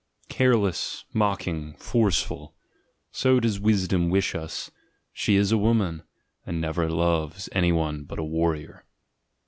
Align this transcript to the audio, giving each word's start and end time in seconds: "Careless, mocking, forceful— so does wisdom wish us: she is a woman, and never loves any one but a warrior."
"Careless, 0.29 1.05
mocking, 1.13 1.75
forceful— 1.75 2.55
so 3.21 3.39
does 3.39 3.59
wisdom 3.59 4.09
wish 4.09 4.33
us: 4.33 4.71
she 5.13 5.35
is 5.35 5.51
a 5.51 5.59
woman, 5.59 6.01
and 6.43 6.59
never 6.59 6.89
loves 6.89 7.49
any 7.51 7.71
one 7.71 8.05
but 8.05 8.17
a 8.17 8.23
warrior." 8.23 8.83